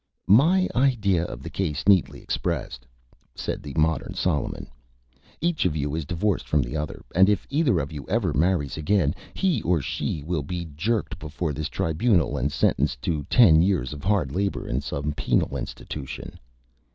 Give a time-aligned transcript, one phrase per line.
[0.25, 2.87] "My idea of the Case, neatly expressed,"
[3.35, 4.65] said the Modern Solomon.
[5.41, 8.77] "Each of you is Divorced from the Other, and if Either of you ever Marries
[8.77, 13.93] again, He or She will be jerked before this Tribunal and sentenced to Ten Years
[13.93, 16.39] of Hard Labor in some Penal Institution."